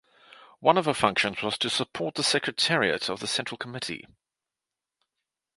[0.61, 4.07] One of her functions was to support the secretariat of the Central Committee.